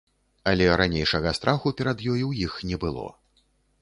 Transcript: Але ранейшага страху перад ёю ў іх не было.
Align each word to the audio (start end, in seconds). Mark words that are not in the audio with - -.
Але 0.51 0.69
ранейшага 0.81 1.33
страху 1.39 1.73
перад 1.81 2.01
ёю 2.15 2.17
ў 2.31 2.49
іх 2.49 2.57
не 2.71 2.81
было. 2.85 3.05